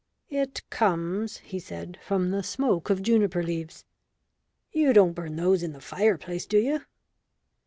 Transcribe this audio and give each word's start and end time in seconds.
"It 0.31 0.67
comes," 0.71 1.37
he 1.45 1.59
said, 1.59 1.99
"from 2.03 2.31
the 2.31 2.41
smoke 2.41 2.89
of 2.89 3.03
juniper 3.03 3.43
leaves." 3.43 3.85
"You 4.71 4.93
don't 4.93 5.13
burn 5.13 5.35
those 5.35 5.61
in 5.61 5.73
the 5.73 5.79
fireplace, 5.79 6.47
do 6.47 6.57
you?" 6.57 6.81